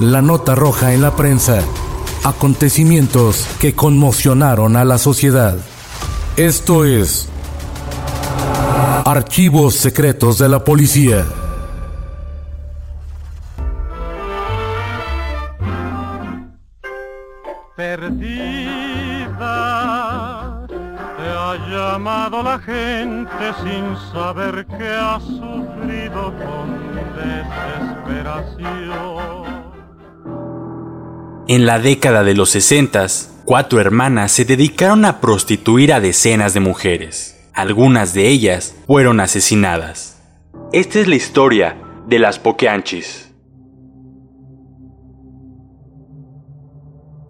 [0.00, 1.60] La nota roja en la prensa.
[2.22, 5.56] Acontecimientos que conmocionaron a la sociedad.
[6.36, 7.28] Esto es
[9.04, 11.26] Archivos Secretos de la Policía.
[17.74, 18.24] Perdida,
[20.68, 29.57] te ha llamado la gente sin saber que has sufrido con desesperación.
[31.50, 33.06] En la década de los 60,
[33.46, 37.40] cuatro hermanas se dedicaron a prostituir a decenas de mujeres.
[37.54, 40.18] Algunas de ellas fueron asesinadas.
[40.74, 43.32] Esta es la historia de las Pokeanchis.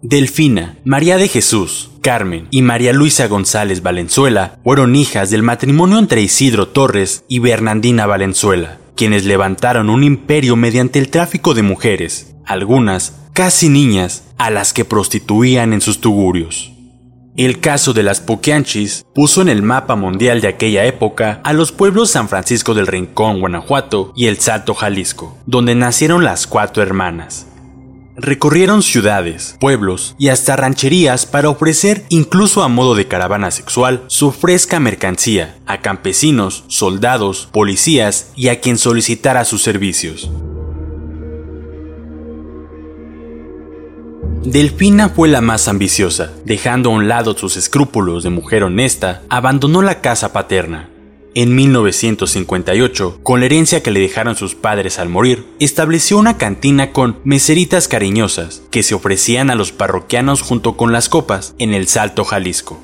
[0.01, 6.21] Delfina, María de Jesús, Carmen y María Luisa González Valenzuela fueron hijas del matrimonio entre
[6.21, 13.18] Isidro Torres y Bernardina Valenzuela, quienes levantaron un imperio mediante el tráfico de mujeres, algunas
[13.33, 16.71] casi niñas, a las que prostituían en sus tugurios.
[17.35, 21.71] El caso de las Poquianchis puso en el mapa mundial de aquella época a los
[21.71, 27.45] pueblos San Francisco del Rincón, Guanajuato y El Salto, Jalisco, donde nacieron las cuatro hermanas.
[28.17, 34.33] Recorrieron ciudades, pueblos y hasta rancherías para ofrecer, incluso a modo de caravana sexual, su
[34.33, 40.29] fresca mercancía a campesinos, soldados, policías y a quien solicitara sus servicios.
[44.43, 46.31] Delfina fue la más ambiciosa.
[46.45, 50.89] Dejando a un lado sus escrúpulos de mujer honesta, abandonó la casa paterna.
[51.35, 56.91] En 1958, con la herencia que le dejaron sus padres al morir, estableció una cantina
[56.91, 61.87] con meseritas cariñosas que se ofrecían a los parroquianos junto con las copas en el
[61.87, 62.79] Salto Jalisco.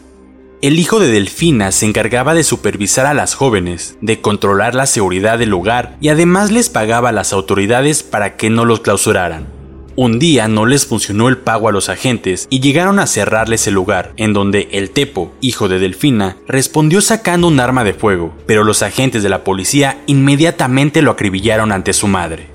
[0.61, 5.39] El hijo de Delfina se encargaba de supervisar a las jóvenes, de controlar la seguridad
[5.39, 9.54] del lugar y además les pagaba a las autoridades para que no los clausuraran.
[9.97, 13.75] Un día no les funcionó el pago a los agentes y llegaron a cerrarles el
[13.75, 18.65] lugar, en donde el Tepo, hijo de Delfina, respondió sacando un arma de fuego, pero
[18.65, 22.47] los agentes de la policía inmediatamente lo acribillaron ante su madre.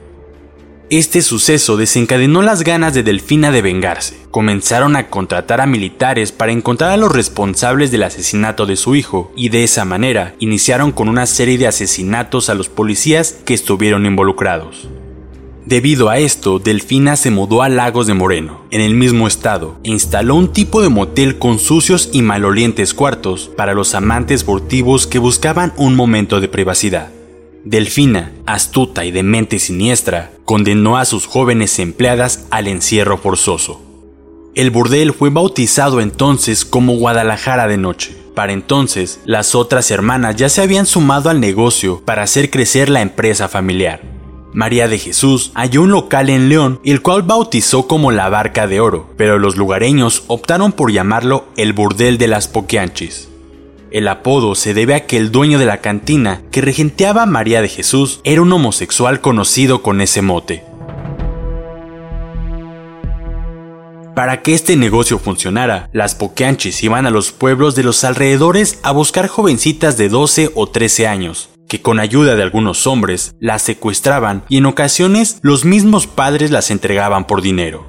[0.91, 4.19] Este suceso desencadenó las ganas de Delfina de vengarse.
[4.31, 9.33] Comenzaron a contratar a militares para encontrar a los responsables del asesinato de su hijo
[9.35, 14.05] y de esa manera iniciaron con una serie de asesinatos a los policías que estuvieron
[14.05, 14.89] involucrados.
[15.71, 19.91] Debido a esto, Delfina se mudó a Lagos de Moreno, en el mismo estado, e
[19.91, 25.21] instaló un tipo de motel con sucios y malolientes cuartos para los amantes furtivos que
[25.21, 27.13] buscaban un momento de privacidad.
[27.63, 33.81] Delfina, astuta y de mente siniestra, condenó a sus jóvenes empleadas al encierro forzoso.
[34.57, 38.17] El burdel fue bautizado entonces como Guadalajara de Noche.
[38.35, 43.03] Para entonces, las otras hermanas ya se habían sumado al negocio para hacer crecer la
[43.03, 44.20] empresa familiar.
[44.53, 48.81] María de Jesús halló un local en León, el cual bautizó como la Barca de
[48.81, 53.29] Oro, pero los lugareños optaron por llamarlo el Burdel de las Poquianchis.
[53.93, 57.69] El apodo se debe a que el dueño de la cantina que regenteaba María de
[57.69, 60.65] Jesús era un homosexual conocido con ese mote.
[64.15, 68.91] Para que este negocio funcionara, las Poquianchis iban a los pueblos de los alrededores a
[68.91, 74.43] buscar jovencitas de 12 o 13 años, que con ayuda de algunos hombres las secuestraban
[74.49, 77.87] y en ocasiones los mismos padres las entregaban por dinero.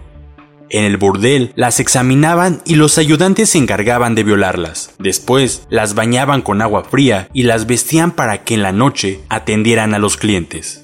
[0.70, 4.94] En el burdel las examinaban y los ayudantes se encargaban de violarlas.
[5.00, 9.96] Después las bañaban con agua fría y las vestían para que en la noche atendieran
[9.96, 10.84] a los clientes.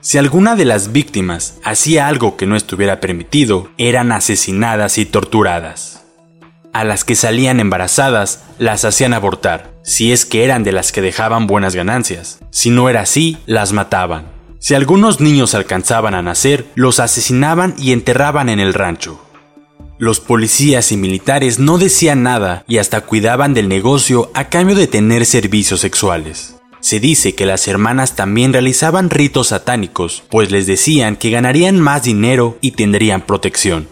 [0.00, 5.97] Si alguna de las víctimas hacía algo que no estuviera permitido, eran asesinadas y torturadas.
[6.72, 11.00] A las que salían embarazadas, las hacían abortar, si es que eran de las que
[11.00, 12.40] dejaban buenas ganancias.
[12.50, 14.26] Si no era así, las mataban.
[14.58, 19.20] Si algunos niños alcanzaban a nacer, los asesinaban y enterraban en el rancho.
[19.98, 24.86] Los policías y militares no decían nada y hasta cuidaban del negocio a cambio de
[24.86, 26.54] tener servicios sexuales.
[26.80, 32.04] Se dice que las hermanas también realizaban ritos satánicos, pues les decían que ganarían más
[32.04, 33.88] dinero y tendrían protección.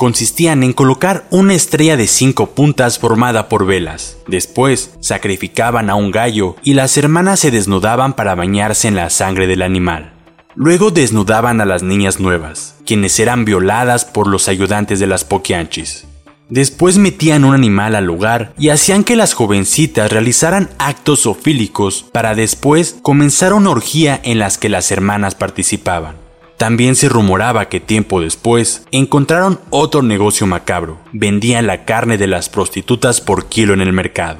[0.00, 4.16] Consistían en colocar una estrella de cinco puntas formada por velas.
[4.26, 9.46] Después, sacrificaban a un gallo y las hermanas se desnudaban para bañarse en la sangre
[9.46, 10.14] del animal.
[10.54, 16.06] Luego desnudaban a las niñas nuevas, quienes eran violadas por los ayudantes de las Poquianchis.
[16.48, 22.34] Después metían un animal al lugar y hacían que las jovencitas realizaran actos ofílicos para
[22.34, 26.29] después comenzar una orgía en las que las hermanas participaban.
[26.60, 30.98] También se rumoraba que tiempo después encontraron otro negocio macabro.
[31.10, 34.36] Vendían la carne de las prostitutas por kilo en el mercado.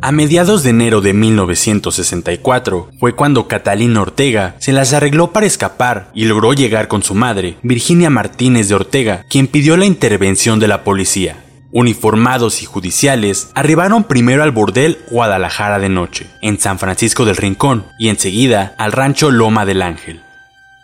[0.00, 6.10] A mediados de enero de 1964 fue cuando Catalina Ortega se las arregló para escapar
[6.12, 10.66] y logró llegar con su madre, Virginia Martínez de Ortega, quien pidió la intervención de
[10.66, 11.41] la policía.
[11.72, 17.86] Uniformados y judiciales arribaron primero al bordel Guadalajara de noche, en San Francisco del Rincón,
[17.98, 20.20] y enseguida al rancho Loma del Ángel.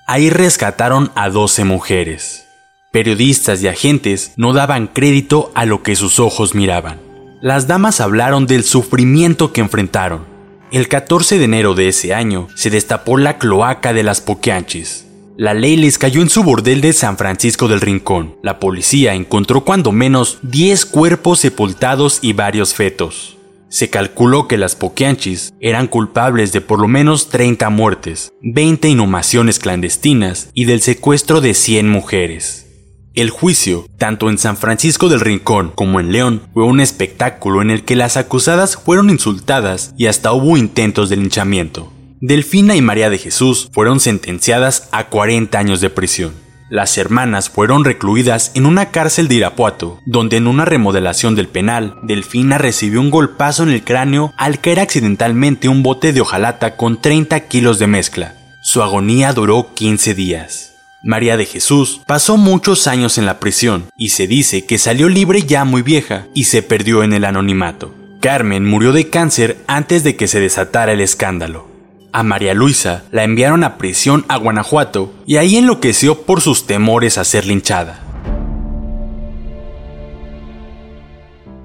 [0.07, 2.47] Ahí rescataron a 12 mujeres.
[2.91, 7.09] Periodistas y agentes no daban crédito a lo que sus ojos miraban
[7.41, 10.27] las damas hablaron del sufrimiento que enfrentaron.
[10.73, 15.07] El 14 de enero de ese año se destapó la cloaca de las Poquianchis.
[15.39, 18.35] La ley les cayó en su bordel de San Francisco del Rincón.
[18.43, 23.37] La policía encontró cuando menos 10 cuerpos sepultados y varios fetos.
[23.69, 29.61] Se calculó que las Poquianchis eran culpables de por lo menos 30 muertes, 20 inhumaciones
[29.61, 32.67] clandestinas y del secuestro de 100 mujeres.
[33.15, 37.71] El juicio, tanto en San Francisco del Rincón como en León, fue un espectáculo en
[37.71, 41.93] el que las acusadas fueron insultadas y hasta hubo intentos de linchamiento.
[42.21, 46.33] Delfina y María de Jesús fueron sentenciadas a 40 años de prisión.
[46.69, 51.95] Las hermanas fueron recluidas en una cárcel de Irapuato, donde en una remodelación del penal,
[52.03, 57.01] Delfina recibió un golpazo en el cráneo al caer accidentalmente un bote de hojalata con
[57.01, 58.35] 30 kilos de mezcla.
[58.63, 60.75] Su agonía duró 15 días.
[61.05, 65.43] María de Jesús pasó muchos años en la prisión y se dice que salió libre
[65.43, 67.95] ya muy vieja y se perdió en el anonimato.
[68.21, 71.68] Carmen murió de cáncer antes de que se desatara el escándalo.
[72.11, 77.19] A María Luisa la enviaron a prisión a Guanajuato y ahí enloqueció por sus temores
[77.19, 78.01] a ser linchada.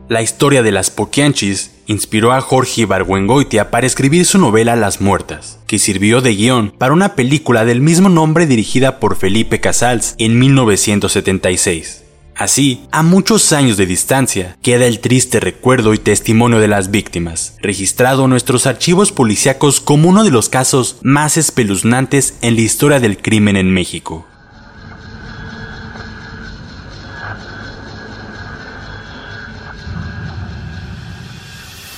[0.10, 5.60] La historia de las Poquianchis inspiró a Jorge Ibargüengoitia para escribir su novela Las Muertas,
[5.66, 10.38] que sirvió de guion para una película del mismo nombre dirigida por Felipe Casals en
[10.40, 12.03] 1976.
[12.36, 17.56] Así, a muchos años de distancia, queda el triste recuerdo y testimonio de las víctimas,
[17.62, 23.00] registrado en nuestros archivos policíacos como uno de los casos más espeluznantes en la historia
[23.00, 24.26] del crimen en México.